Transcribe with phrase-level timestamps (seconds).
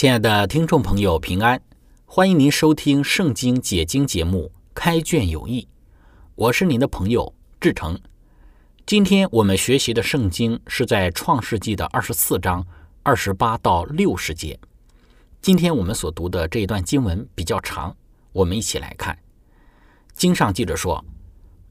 [0.00, 1.60] 亲爱的听众朋友，平安！
[2.06, 5.60] 欢迎您收听《圣经解经》节目《开卷有益》，
[6.36, 8.00] 我是您的朋友志成。
[8.86, 12.66] 今天我们学习的圣经是在创世纪的二十四章
[13.02, 14.58] 二十八到六十节。
[15.42, 17.94] 今天我们所读的这一段经文比较长，
[18.32, 19.18] 我们一起来看。
[20.14, 21.04] 经上记着说，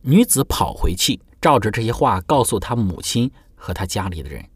[0.02, 4.48] 女子跑回去，照着这些话告诉她母亲和她家里的人。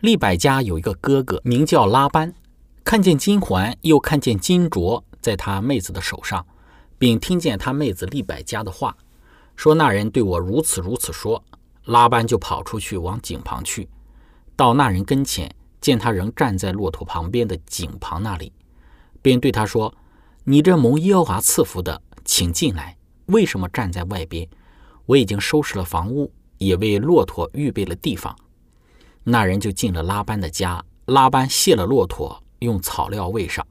[0.00, 2.34] 利百家有一个哥哥，名叫拉班。
[2.84, 6.44] 看见金环，又看见金镯在他妹子的手上，
[6.98, 8.96] 并听见他妹子利百加的话，
[9.54, 11.42] 说那人对我如此如此说。
[11.86, 13.88] 拉班就跑出去往井旁去，
[14.54, 18.52] 到那人跟前，见他仍站在骆驼旁边的井旁那里，
[19.22, 19.92] 便对他说
[20.44, 22.96] ：“你这蒙耶和华赐福的，请进来。
[23.26, 24.46] 为什么站在外边？
[25.06, 28.36] 我已经收拾了房屋，也为骆驼预备了地方。”
[29.24, 32.42] 那人就进了拉班的家，拉班卸了骆驼。
[32.60, 33.66] 用草料喂上，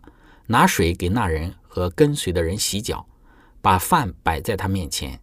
[0.46, 3.06] 拿水给那人和跟随的人洗脚，
[3.62, 5.20] 把饭摆在他面前，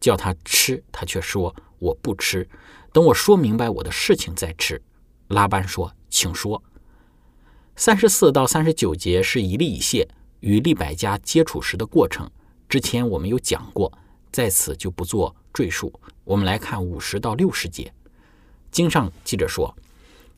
[0.00, 2.48] 叫他吃，他却说我不吃，
[2.92, 4.80] 等我说明白我的事情再吃。
[5.28, 6.62] 拉班说：“请说。”
[7.76, 10.08] 三十四到三十九节是以利以谢
[10.40, 12.30] 与利百加接触时的过程，
[12.68, 13.92] 之前我们有讲过，
[14.32, 15.92] 在此就不做赘述。
[16.24, 17.92] 我们来看五十到六十节，
[18.70, 19.76] 经上记着说，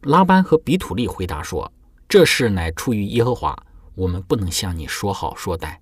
[0.03, 1.71] 拉班和比土利回答说。
[2.10, 3.56] 这事乃出于耶和华，
[3.94, 5.76] 我们不能向你说好说歹。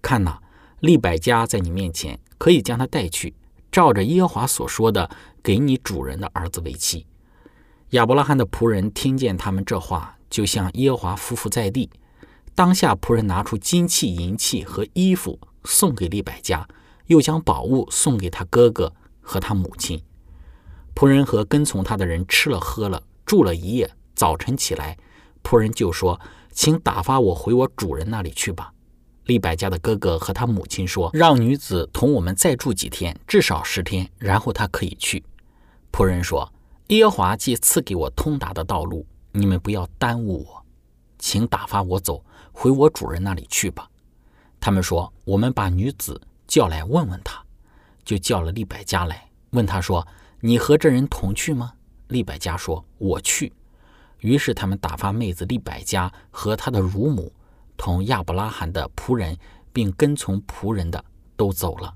[0.00, 0.40] 看哪，
[0.80, 3.34] 利百加在你面前，可以将他带去，
[3.70, 5.10] 照着耶和华所说的，
[5.42, 7.04] 给你主人的儿子为妻。
[7.90, 11.90] 亚伯拉罕的仆人听见他们这话，就向耶和华夫妇在地。
[12.54, 16.66] 当下仆人拿出金器、银器和衣服送给利百加，
[17.08, 18.90] 又将宝物送给他哥哥
[19.20, 20.02] 和他母亲。
[20.94, 23.90] 仆人和跟从他的人吃了喝了，住了一夜。
[24.14, 24.96] 早晨起来。
[25.42, 26.20] 仆人就说
[26.52, 28.72] ：“请打发我回我主人那里去吧。”
[29.24, 35.22] 利百加的哥哥和他母亲说：“让女子同我们再住几天，至少十天，然后她可以去。”
[35.92, 36.50] 仆人说
[36.88, 40.64] ：“耶和华既赐给我通达的道路，你们不要耽误我，
[41.18, 43.88] 请打发我走回我主人那里去吧。”
[44.58, 47.42] 他们说：“我们把女子叫来问问他。”
[48.04, 50.08] 就叫了利百加来，问他说
[50.40, 51.74] ：“你和这人同去吗？”
[52.08, 53.52] 利百加说：“我去。”
[54.20, 57.32] 于是他们打发妹子利百加和他的乳母，
[57.76, 59.36] 同亚伯拉罕的仆人，
[59.72, 61.04] 并跟从仆人的
[61.36, 61.94] 都走了。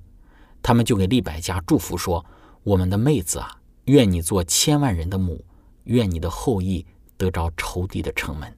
[0.62, 2.24] 他们就给利百加祝福说
[2.62, 5.44] ：“我们的妹子啊，愿你做千万人的母，
[5.84, 8.56] 愿你的后裔得着仇敌的城门。”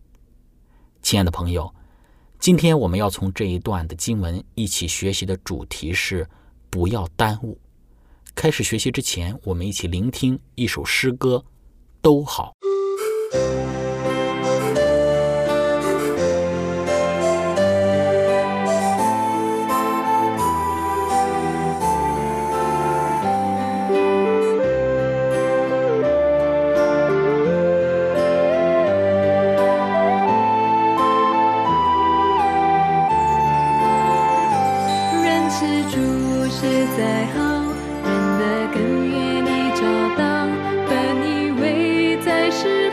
[1.00, 1.74] 亲爱的朋友，
[2.38, 6.28] 今天我们要从这一段的经文一起学习的主题是
[6.69, 7.58] “不要耽误”。
[8.36, 11.42] 开始学习之前，我们一起聆听一首诗歌，
[12.03, 12.53] 都好。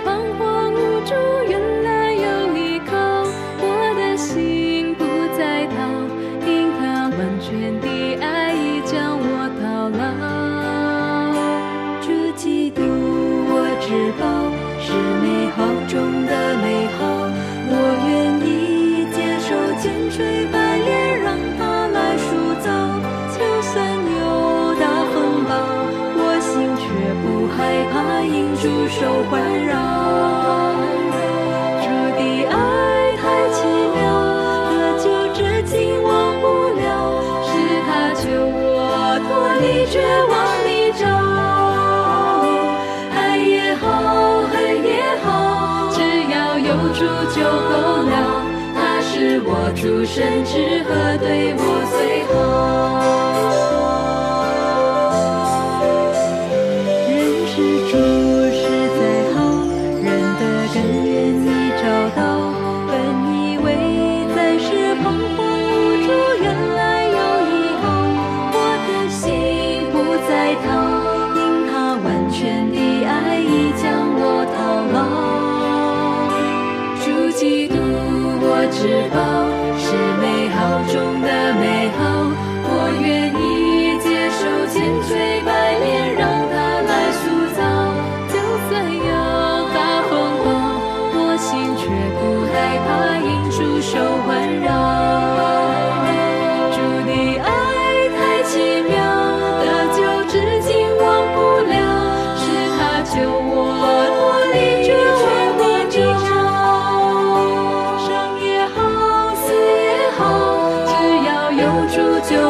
[0.04, 0.11] 环
[49.74, 51.60] 诸神之河，对我
[51.92, 53.31] 最好。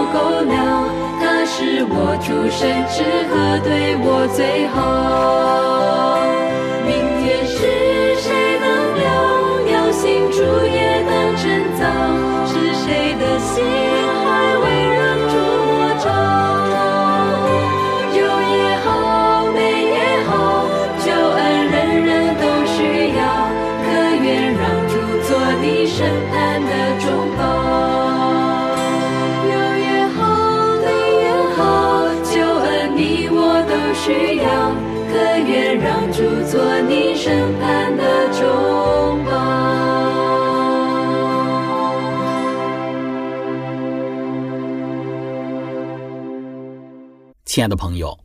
[0.06, 0.90] 够了。
[1.20, 5.71] 他是我出生之河，对我最好。
[47.54, 48.18] 亲爱的朋友，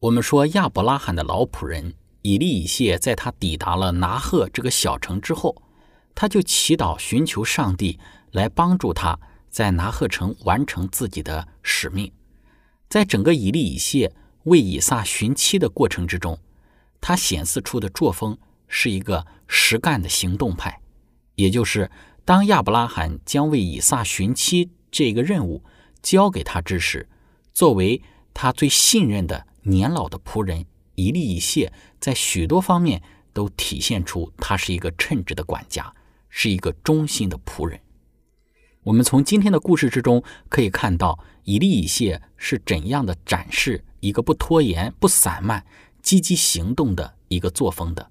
[0.00, 5.54] 我们说亚伯拉罕的老仆人以利以谢，在他抵达了拿鹤这个小城之后，
[6.12, 8.00] 他就祈祷寻求上帝
[8.32, 9.16] 来帮助他
[9.48, 12.10] 在拿鹤城完成自己的使命。
[12.88, 14.12] 在整个以利以谢
[14.42, 16.36] 为以撒寻妻的过程之中，
[17.00, 18.36] 他显示出的作风
[18.66, 20.80] 是一个实干的行动派，
[21.36, 21.88] 也就是
[22.24, 25.62] 当亚伯拉罕将为以撒寻妻这个任务
[26.02, 27.08] 交给他之时，
[27.52, 28.02] 作为
[28.34, 30.66] 他最信任的年老的仆人
[30.96, 33.02] 以利以谢，在许多方面
[33.32, 35.94] 都体现出他是一个称职的管家，
[36.28, 37.80] 是一个忠心的仆人。
[38.82, 45.64] 我们从今天的故事之中可以看到，以利以谢是怎样的展示一个不拖延、不散漫、
[46.02, 48.10] 积极行动的一个作风的。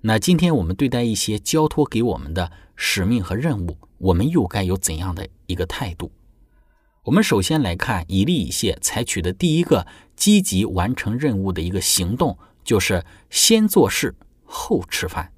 [0.00, 6.10] 那今天我们对待一些交托给我们的使命和任务，我们又该有怎样的一个态度？
[7.04, 9.84] 我们首先来看以利以谢采取的第一个
[10.14, 14.14] 积极完成任务的一个行动，就是先做事
[14.44, 15.32] 后吃饭。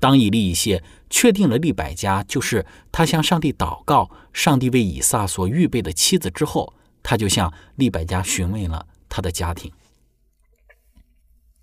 [0.00, 9.70] 当以利以谢确定了利百加就是他向上帝祷告，上帝为以撒所预备的妻子之后，他就向利百加询问了他的家庭。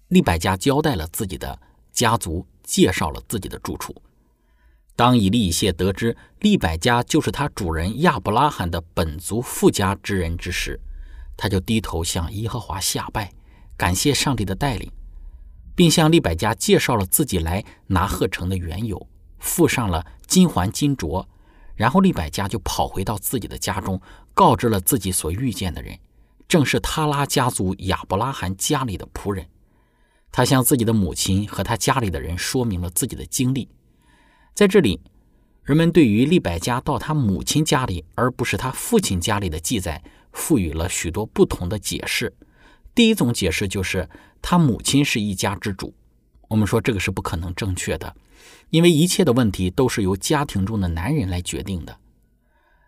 [0.07, 1.59] 利百加交代了自己的
[1.91, 3.93] 家族，介绍了自己的住处。
[4.95, 10.79] 当以利以谢得知利百加就是他主人亚伯拉罕的本族富家之人之时，
[11.35, 13.31] 他就低头向耶和华下拜，
[13.75, 14.91] 感谢上帝的带领，
[15.75, 19.07] 并向利百加介绍了自己来拿鹤城的缘由，
[19.39, 21.25] 附上了金环金镯。
[21.75, 23.99] 然后利百加就跑回到自己的家中，
[24.35, 25.97] 告知了自己所遇见的人，
[26.47, 29.43] 正是他拉家族亚伯拉罕家里的仆人。
[30.31, 33.67] 他向自己的母亲和他家里的人说明了自己的经历。
[34.53, 35.01] 在这里，
[35.63, 42.31] 人们对于利百加到他母亲家里，而不是他父亲家里的记载，赋予了许多不同的解释。
[42.93, 44.07] 第一种解释就是
[44.41, 45.91] 他母亲是一家之主。
[46.49, 48.15] 我们说这个是不可能正确的，
[48.69, 51.97] 因为一切的问题都是由家庭中的男人来决定的。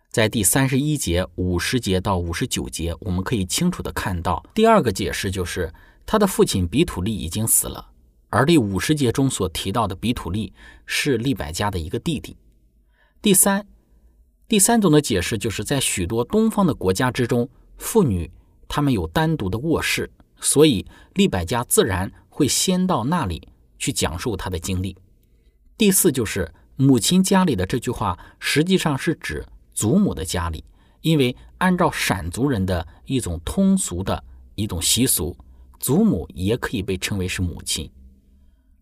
[0.08, 5.74] 在第三十一节、五十节到五十九节，我们可以清楚的看到，第二个解释就是
[6.06, 7.90] 他的父亲比土利已经死了。
[8.36, 10.52] 而第五十节中所提到的比土利
[10.84, 12.36] 是利百加的一个弟弟。
[13.22, 13.66] 第三，
[14.46, 18.30] 第三种的解释就是在许多东方的国家之中，妇女
[18.68, 24.94] 她们有单独的卧室，所以利百加自然会先到那里去讲述她的经历。
[25.78, 30.62] 第四，就是母亲家里的这句话，实际上是指祖母的家里，
[31.00, 34.22] 因为按照闪族人的一种通俗的
[34.56, 35.34] 一种习俗，
[35.80, 37.90] 祖母也可以被称为是母亲。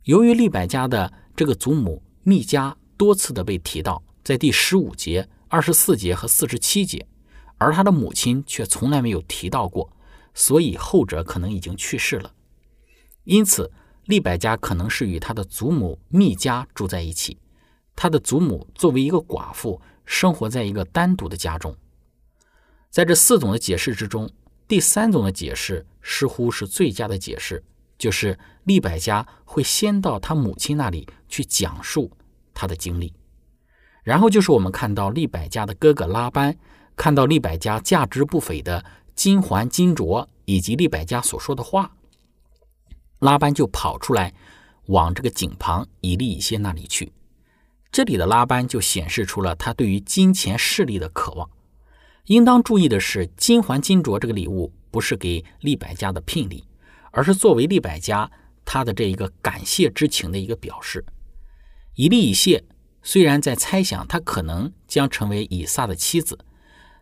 [0.04, 7.06] 由于利百加的这个祖母密加多次的被提到，在第十五节、二十四节和四十七节，
[7.56, 9.90] 而他的母亲却从来没有提到过，
[10.34, 12.34] 所以后者可能已经去世了。
[13.24, 13.72] 因此，
[14.04, 17.38] 利百加可能是与他的祖母密加住在一起，
[17.96, 21.74] 他的祖母作为一个寡妇，生活在一个单独的家中。
[22.90, 24.30] 在这四种的解释之中，
[24.68, 27.64] 第三种的解释似乎是最佳的解释，
[28.04, 32.10] 就是利百加会先到他母亲那里去讲述
[32.52, 33.14] 他的经历，
[34.02, 36.54] 然后就是我们看到利百加的哥哥拉班
[36.96, 38.84] 看到利百加价值不菲的
[39.14, 41.90] 金环金镯以及利百加所说的话。
[43.20, 44.34] 拉班就跑出来，
[44.88, 47.10] 往这个井旁以利以谢那里去。
[47.90, 51.48] 这里的拉班就显示出了他对于金钱势力的渴望。
[52.26, 56.64] 应当注意的是，金环金镯这个礼物不是给利百家的聘礼，
[57.14, 58.30] 而是作为利百家
[58.64, 61.04] 他的这一个感谢之情的一个表示。
[61.94, 62.64] 以利以谢
[63.02, 66.38] 虽然在猜想他可能将成为以撒的妻子，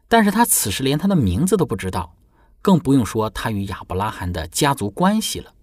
[0.06, 2.14] 但是他此时连他的名字都不知道，
[2.60, 5.54] 更不用说他与亚伯拉罕的家族关系了。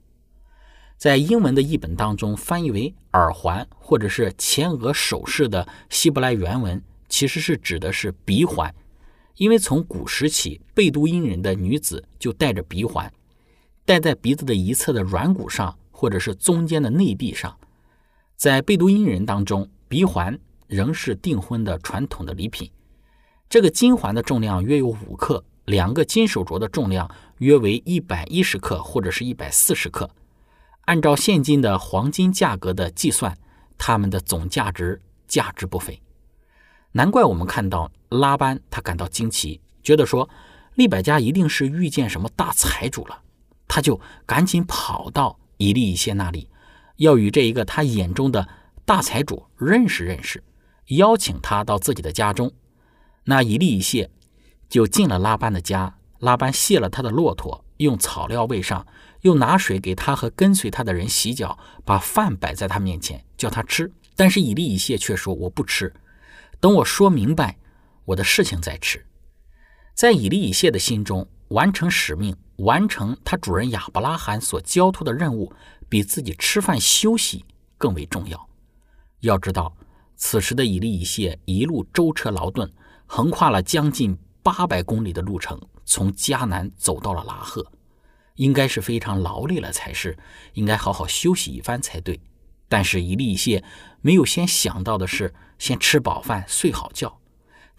[0.97, 8.73] 在英文的译本当中，翻译为耳环或者是前额首饰的希伯来原文，其实是指的是鼻环，
[9.35, 13.09] 因为从古时起，贝都因人的女子就戴着鼻环，
[13.89, 17.57] 戴在鼻子的一侧的软骨上，或者是中间的内壁上。
[18.37, 22.69] 在贝都因人当中，鼻环仍是订婚的传统的礼品。
[23.49, 30.07] 这个金环的重量约有五克，两个金手镯的重量约为一百一十克或者是一百四十克。
[30.81, 33.35] 按照现今的黄金价格的计算，
[33.75, 35.99] 它们的总价值价值不菲。
[36.91, 40.29] 难怪我们看到拉班他感到惊奇，觉得说
[40.75, 43.23] 利百加一定是遇见什么大财主了，
[43.69, 46.49] 他就赶紧跑到以利以谢那里，
[46.97, 48.49] 要与这一个他眼中的
[48.83, 50.43] 大财主认识认识，
[50.87, 52.51] 邀请他到自己的家中。
[53.23, 54.11] 那以利以谢
[54.67, 58.85] 就进了拉班的家，拉班卸了他的骆驼，用草料喂上。
[59.23, 63.91] 又拿水给他和跟随他的人洗脚，把饭摆在他面前，叫他吃。
[64.15, 65.93] 但是以利以谢却说：“我不吃，
[66.61, 67.57] 等我说明白
[68.05, 69.05] 我的事情再吃。”
[69.93, 75.51] 在以利以谢的心中，完成使命、完成他主人亚伯拉罕所交托的任务，
[75.89, 77.43] 比自己吃饭休息
[77.77, 78.49] 更为重要。
[79.21, 79.75] 要知道，
[80.15, 82.71] 此时的以利以谢一路舟车劳顿，
[83.05, 87.65] 横跨了将近八百公里的路程，从迦南走到了拉赫。
[88.35, 90.17] 应该是非常劳累了才是，
[90.53, 92.19] 应该好好休息一番才对。
[92.69, 93.63] 但是以利以谢
[93.99, 97.18] 没有先想到的是先吃饱饭睡好觉，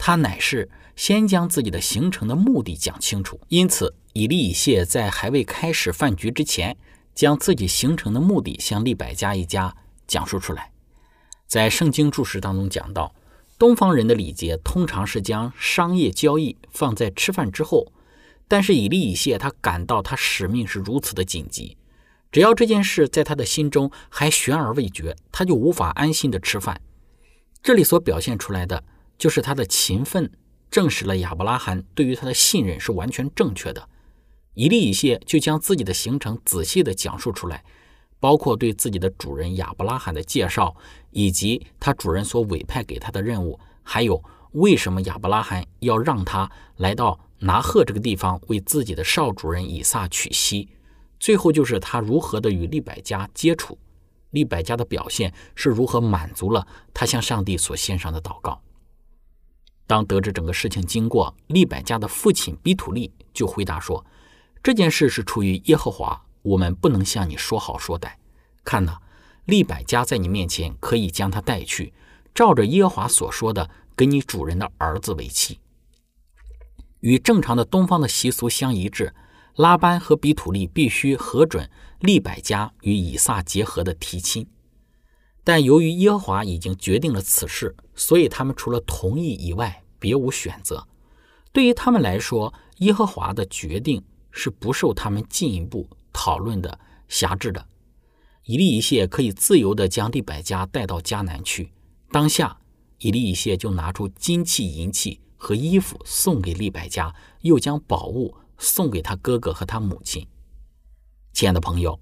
[0.02, 3.38] 他乃是先将自己的行程的目的讲清楚。
[3.48, 6.78] 因此，以利以谢在还未开始饭局之前，
[7.14, 9.76] 将自己行程的目的向利百家一家
[10.06, 10.72] 讲述出来。
[11.46, 13.14] 在圣经注释当中讲到，
[13.58, 17.92] 东方人的礼节通常是将商业交易放在吃饭之后。
[18.48, 21.76] 但是以利以谢他感到他使命是如此的紧急，
[22.32, 26.80] 只要这件事在他的心中还悬而未决，他就无法安心的吃饭。
[27.62, 28.82] 这里所表现出来的
[29.20, 30.32] 就是他的勤奋，
[30.68, 33.88] 证实了亚伯拉罕对于他的信任是完全正确的。
[34.54, 37.62] 以利以谢就将自己的行程仔细的讲述出来，
[38.18, 40.74] 包括对自己的主人亚伯拉罕的介绍，
[41.10, 44.20] 以及他主人所委派给他的任务，还有
[44.52, 47.20] 为什么亚伯拉罕要让他来到。
[47.42, 50.68] 拿鹤这个地方为自己的少主人以撒娶妻，
[51.18, 53.78] 最后就是他如何的与利百加接触，
[54.28, 58.60] 利百加的表现是如何满足了他向上帝所献上的祷告。
[59.90, 64.06] 当得知整个事情经过，利百加的父亲比土利就回答说
[64.62, 68.12] ：“这件事是出于耶和华，我们不能向你说好说歹。
[68.62, 68.98] 看呐，
[69.46, 71.92] 利百加在你面前可以将他带去，
[72.32, 75.58] 照着耶和华所说的，给你主人的儿子为妻。”
[77.00, 79.12] 与正常的东方的习俗相一致，
[79.56, 81.68] 拉班和比土利必须核准
[81.98, 84.46] 利百加与以撒结合的提亲。
[85.42, 90.88] 但由于耶和华已经决定了此事，所以他们除了同意以外别无选择。
[91.52, 94.02] 对于他们来说，耶和华的决定
[94.32, 97.64] 是不受他们进一步讨论的辖制的。
[98.44, 101.70] 以利以谢可以自由地将利百加带到迦南去。
[102.10, 102.58] 当下，
[102.98, 105.20] 以利以谢就拿出金器银器。
[105.42, 110.26] 和衣服送给利百加，又将宝物送给他哥哥和他母亲。
[111.32, 111.98] 亲爱的朋友，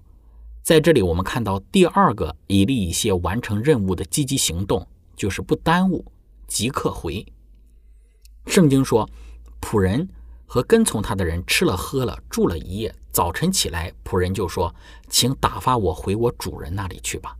[0.61, 6.11] 在这里我们看到第二个以利以谢完成任务的积极行动，就是不耽误，
[6.49, 7.25] 即刻回。
[8.49, 9.07] 圣经说，
[9.61, 10.09] 仆人
[10.47, 12.93] 和跟从他的人吃了喝了，住了一夜。
[13.11, 14.73] 早晨起来，仆人就说
[15.07, 17.35] ：“请打发我回我主人那里去吧。”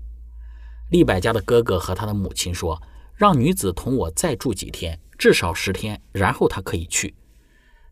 [0.91, 2.79] 利百加的哥哥和他的母亲说
[3.17, 7.15] ：“让女子同我再住几天。”至少十天，然后他可以去。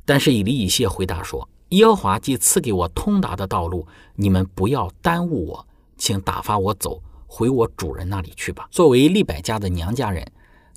[0.05, 8.67] 但是以利以谢回答说：“耶和华既赐给我通达的道路，你们不要耽误我，请打发我走回我主人那里去吧。
[8.69, 10.31] 作为利百加的娘家人，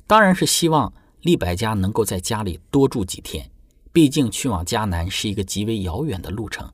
[0.07, 3.49] 当然是希望利百加能够在家里多住几天，
[3.91, 6.71] 毕竟去往迦南是一个极为遥远的路程。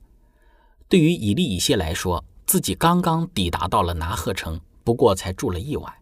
[0.88, 5.92] 对于以利以谢来说，自己刚刚抵达到了拿鹤城，不过才住了一晚。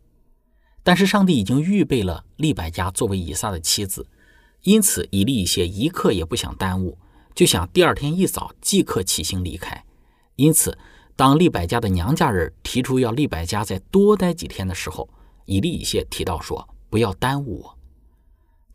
[0.84, 4.06] 但是上帝已经预备了利百加作为以撒的妻子，
[4.62, 6.96] 因此以利以谢一刻也不想耽误，
[7.34, 9.84] 就想第二天一早即刻起行离开。
[10.36, 10.78] 因此，
[11.16, 15.08] 当利百加的娘家人提出要利百加再多待几天的时候，
[15.46, 17.75] 以利以谢提到说：“不要耽误我。”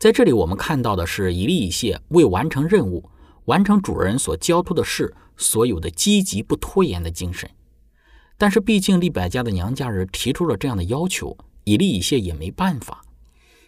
[0.02, 3.08] 在这里，我们看到的是以利以谢为完成任务、
[3.46, 7.48] 完成主人所交托的事，所有的积极不拖延的精神。
[8.36, 13.04] 但是，毕竟利百加的娘家人提出了这样的要求，以利以谢也没办法。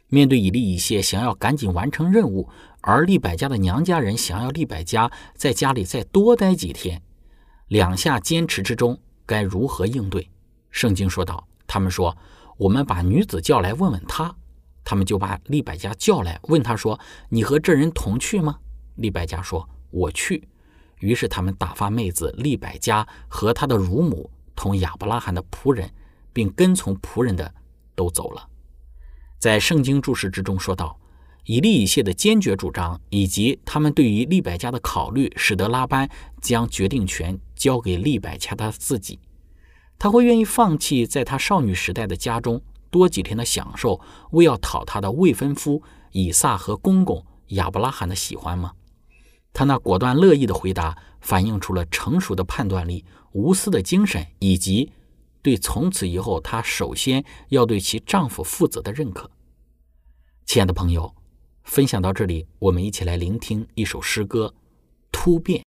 [0.08, 2.50] 面对以利以谢想要赶紧完成任务，
[2.82, 7.00] 而利百加的娘家人想要利百加在家里再多待几天，
[7.68, 10.28] 两下坚持之中该如何应对？
[10.72, 12.18] 圣经说道：“他们说，
[12.58, 14.36] 我们把女子叫来问问她。”
[14.84, 17.00] 他们就把利百加叫来，问他说
[17.30, 18.60] ：“你和这人同去吗？”
[18.96, 20.48] 利百加说：“我去。”
[21.00, 24.30] 于是他们打发妹子利百加和他的乳母。
[24.56, 25.92] 同亚伯拉罕的仆人，
[26.32, 27.54] 并跟从仆人的
[27.96, 28.48] 都走了。
[29.40, 31.00] 在圣经注释之中说道
[31.46, 36.08] ：“以利以谢的坚决主张，以及他们对于利百加的考虑，使得拉班
[36.40, 39.20] 将决定权交给利百加他自己。
[39.98, 42.62] 他会愿意放弃在他少女时代的家中
[42.94, 44.00] 多几天的享受，
[44.32, 45.82] 为要讨他的未婚夫
[46.12, 48.74] 以撒和公公亚伯拉罕的喜欢吗？”
[49.52, 53.04] 他那果断乐意的回答，反映出了成熟的判断力。
[53.34, 54.92] 无私的精神，以及
[55.42, 59.30] 对从此以后她首先要对其丈夫负责的认可。
[60.46, 61.16] 亲爱的朋友，
[61.64, 64.54] 分享到这里，我们一起来聆听一首诗歌
[65.12, 65.64] 《突变》。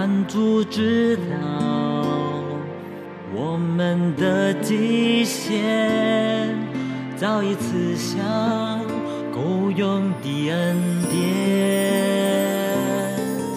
[0.00, 1.22] 满足知道
[3.34, 6.56] 我们的极限，
[7.18, 8.18] 早已刺向
[9.30, 11.12] 够用的恩典。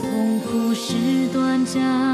[0.02, 2.13] 痛苦是短暂，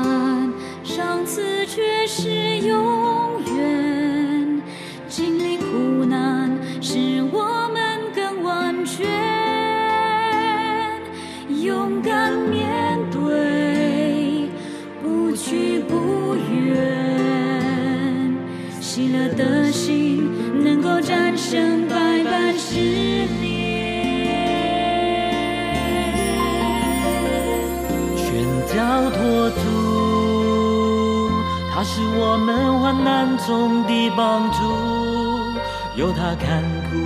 [31.84, 34.58] 是我们患难中的帮助，
[35.96, 36.98] 有他看顾，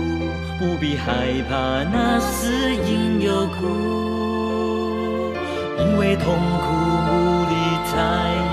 [0.58, 5.34] 不必害怕那死因有苦，
[5.78, 6.66] 因为痛苦
[7.10, 7.12] 无
[7.50, 7.54] 力
[7.86, 7.94] 才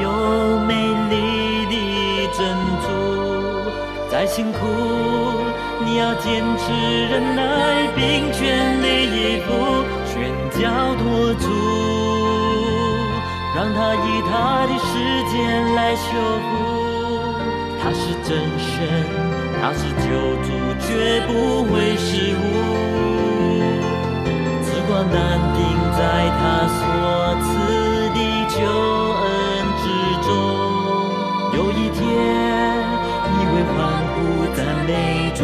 [0.03, 0.75] 有美
[1.09, 1.75] 丽的
[2.37, 2.39] 珍
[2.83, 2.87] 珠。
[4.11, 4.59] 再辛苦，
[5.85, 6.73] 你要坚持
[7.09, 10.31] 忍耐，并全力以赴，全
[10.61, 12.00] 交托住。
[13.53, 14.93] 让他以他的时
[15.29, 16.09] 间来修
[16.47, 16.51] 复，
[17.83, 18.79] 他是真神，
[19.61, 20.07] 他是救
[20.43, 20.89] 主，绝
[21.27, 21.31] 不
[21.65, 22.39] 会失误。
[24.63, 25.19] 只管淡
[25.55, 25.59] 定
[25.99, 26.01] 在
[26.39, 26.41] 他
[26.79, 26.81] 所
[27.43, 27.49] 赐
[28.15, 28.57] 的救
[29.21, 29.25] 恩
[29.83, 29.85] 之
[30.27, 30.31] 中，
[31.57, 31.99] 有一天
[33.33, 33.79] 你会欢
[34.15, 34.17] 呼
[34.55, 34.89] 赞美
[35.35, 35.39] 主。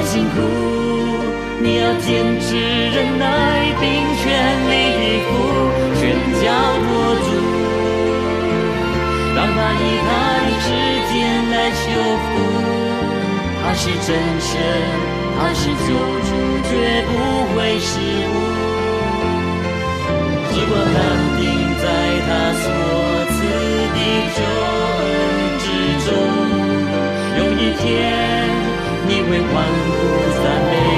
[0.00, 0.40] 辛苦，
[1.60, 3.26] 你要坚持忍耐，
[3.80, 3.84] 并
[4.16, 4.24] 全
[4.70, 5.30] 力以赴，
[6.00, 6.00] 全
[6.40, 6.44] 交
[6.82, 6.88] 托
[7.20, 7.28] 主，
[9.34, 10.10] 让他以他
[10.46, 10.66] 的时
[11.12, 11.14] 间
[11.50, 11.82] 来修
[12.24, 12.30] 复。
[13.64, 14.08] 他是真
[14.40, 14.50] 神，
[15.38, 15.88] 他是救
[16.28, 16.30] 主，
[16.68, 16.70] 绝
[17.06, 17.10] 不
[17.54, 17.90] 会失
[18.28, 18.34] 误。
[20.52, 20.96] 时光安
[21.38, 21.42] 定
[21.80, 21.84] 在
[22.26, 22.28] 他
[22.60, 22.64] 所
[23.30, 23.34] 赐
[23.94, 23.98] 的
[24.36, 24.38] 救
[24.98, 25.08] 恩
[25.58, 25.64] 之
[26.06, 26.10] 中，
[27.38, 27.82] 有一天
[29.24, 30.91] 你会欢呼赞美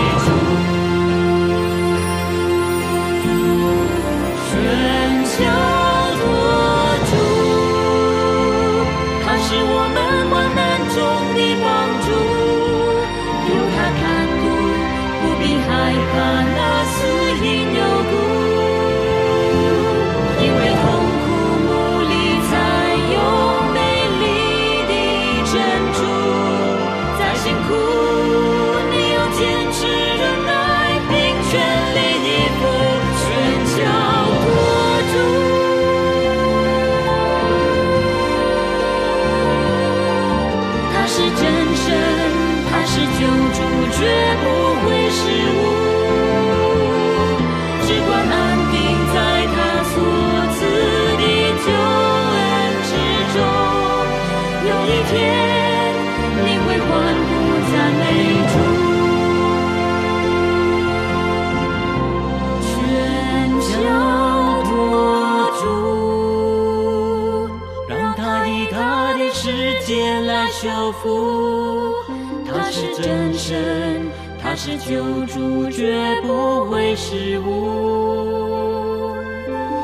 [76.97, 79.17] 时无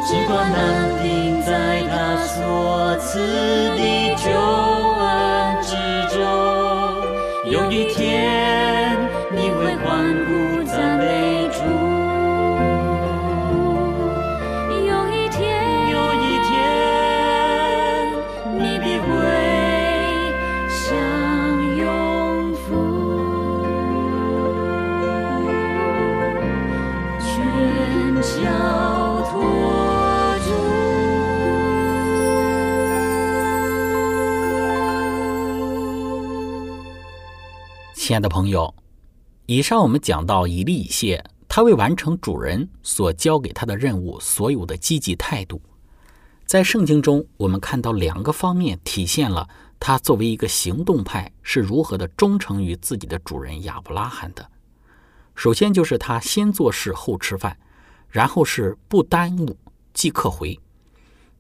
[0.07, 3.19] 只挂难定在他所赐
[3.77, 4.90] 的酒。
[38.11, 38.75] 亲爱的朋友，
[39.47, 45.63] 以上我们讲到以利以谢，他为完成主人所交给他的任务所有的积极态度。
[46.45, 54.51] 在圣经中，我们看到两个方面体现了他作为一个行动派是如何的忠诚于自己的主人亚伯拉罕的。
[55.37, 57.57] 首先就是他先做事后吃饭，
[58.09, 59.57] 然后是不耽误
[59.95, 60.59] 即刻回。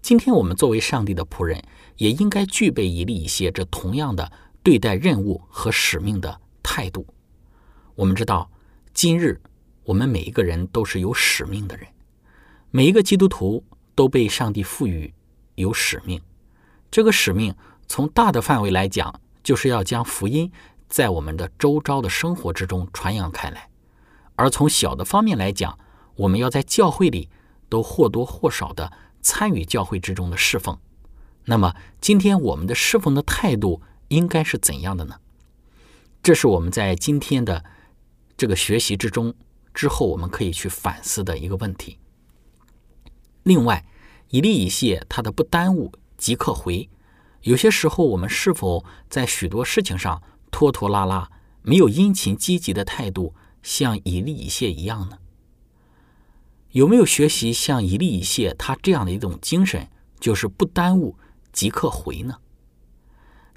[0.00, 1.60] 今天我们作为上帝的仆人，
[1.96, 4.30] 也应该具备以利以谢这同样的
[4.62, 7.06] 对待任务和使命的态度。
[7.94, 8.50] 我们知道，
[8.94, 9.40] 今日
[9.84, 11.86] 我们每一个人都是有使命的人，
[12.70, 15.12] 每一个基督徒都被上帝赋予
[15.56, 16.20] 有使命。
[16.90, 17.54] 这个使命
[17.86, 20.50] 从大的范围来讲，就是要将福音
[20.88, 23.68] 在我们的周遭的生活之中传扬开来；
[24.36, 25.78] 而从小的方面来讲，
[26.16, 27.28] 我们要在教会里
[27.68, 30.78] 都或多或少的参与教会之中的侍奉。
[31.44, 35.16] 那么，今天我们的侍奉的态度应该是怎样的呢？
[36.22, 37.64] 这是我们在今天的
[38.36, 39.34] 这个学习之中
[39.72, 41.98] 之后，我们可以去反思的一个问题。
[43.42, 43.86] 另外，
[44.28, 46.90] 以利以谢他的不耽误即刻回，
[47.42, 51.30] 有些时候我们是否在许多事情上拖拖拉拉，
[51.62, 55.18] 没有殷勤积极的态度，像以利以谢一样呢？
[56.72, 59.88] 有没有学习像以利以谢他这样的一种精神，
[60.20, 61.16] 就是不耽误
[61.50, 62.38] 即刻回呢？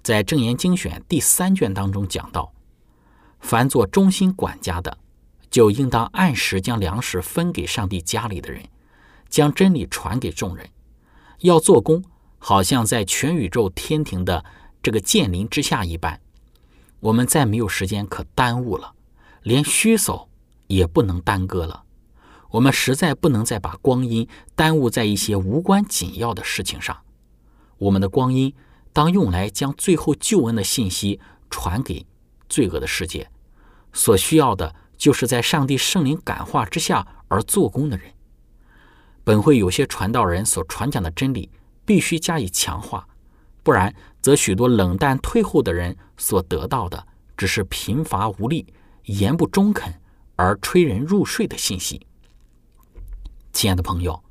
[0.03, 2.51] 在正言精选第三卷当中讲到，
[3.39, 4.97] 凡做忠心管家的，
[5.49, 8.63] 就应当按时将粮食分给上帝家里的人，
[9.29, 10.69] 将真理传给众人。
[11.39, 12.03] 要做工，
[12.37, 14.43] 好像在全宇宙天庭的
[14.81, 16.19] 这个剑林之下一般。
[16.99, 18.93] 我们再没有时间可耽误了，
[19.41, 20.29] 连虚手
[20.67, 21.83] 也不能耽搁了。
[22.51, 26.97] 我们实在不能再把光阴耽误在一些无关紧要的事情上。
[27.77, 28.53] 我们的光阴
[28.93, 32.05] 当用来将最后救恩的信息传给
[32.47, 33.29] 罪恶的世界。
[33.91, 38.13] 所需要的就是在上帝圣灵感化之下而做工的人。
[39.23, 41.49] 本会有些传道人所传讲的真理
[41.85, 43.07] 必须加以强化，
[43.61, 48.65] 不然则许多冷淡退后的人所得到的只是贫乏无力、
[49.05, 49.93] 言不中肯
[50.35, 52.05] 而催人入睡的信息。
[53.51, 54.23] 亲爱的朋友，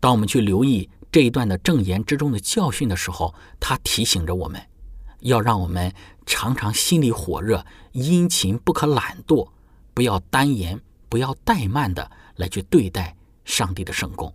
[0.00, 4.60] 当我们去留意这一段的正言之中的教训的时候，他提醒着我们
[5.20, 5.92] 要让我们
[6.24, 9.50] 常常心里火热，殷勤不可懒惰，
[9.92, 14.32] 不要单言，不要怠慢的来去对待上帝的圣功。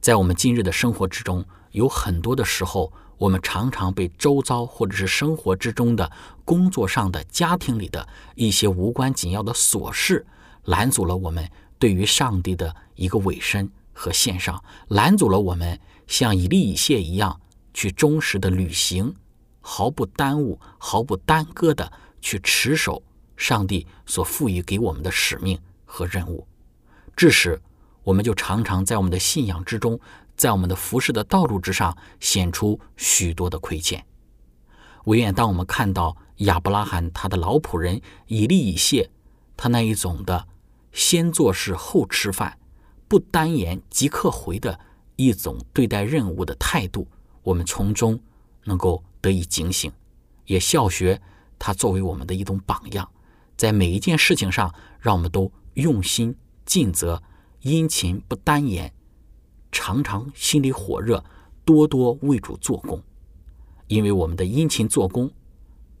[0.00, 6.08] 在我们今日的生活之中，有很多的时候，我们常常被周遭或者是生活之中的
[6.44, 8.06] 工作上的、家庭里的
[8.36, 10.24] 一些无关紧要的琐事
[10.66, 17.40] 拦阻了我们对于上帝的一个委身和献上，拦阻了我们像以利以谢一样
[17.72, 19.14] 去忠实的履行。
[19.66, 23.02] 毫不耽误、毫不耽搁的去持守
[23.34, 26.46] 上帝所赋予给我们的使命和任务，
[27.16, 27.58] 致使
[28.02, 29.98] 我们就常常在我们的信仰之中，
[30.36, 34.04] 在我们的服侍的道路之上显出许多的亏欠。
[35.04, 39.10] 唯愿当我们看到亚伯拉罕他的老仆人以利以谢，
[39.56, 40.46] 他那一种的
[40.92, 42.58] 先做事后吃饭，
[43.08, 44.78] 不单言即刻回的
[45.16, 47.06] 一种对待任务的态度，
[47.42, 48.18] 我们从中
[48.64, 49.02] 能够。
[49.24, 49.90] 得以警醒，
[50.44, 51.18] 也效学
[51.58, 53.10] 他作为我们的一种榜样，
[53.56, 56.36] 在每一件事情上，让我们都用心
[56.66, 57.22] 尽责，
[57.62, 58.92] 殷勤不单言，
[59.72, 61.24] 常常心里火热，
[61.64, 63.02] 多多为主做工。
[63.86, 65.30] 因为我们的殷勤做工，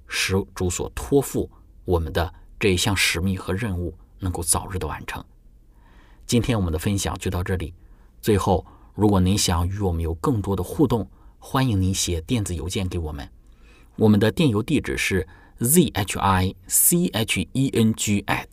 [0.06, 1.50] 使主所托付
[1.86, 5.24] 我们的这一项使命和任务能够早日的完成。
[6.26, 7.72] 今天我们的分享就到这里。
[8.20, 11.08] 最后，如果您想与我们有更多的互动，
[11.38, 13.28] 欢迎您写电子邮件给我们，
[13.96, 15.26] 我们的电邮地址是
[15.58, 18.48] z h i c h e n g at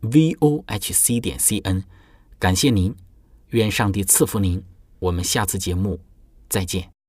[0.00, 1.84] v o h c 点 c n。
[2.38, 2.94] 感谢您，
[3.48, 4.62] 愿上帝赐福您。
[4.98, 6.00] 我们下次节目
[6.48, 6.99] 再见。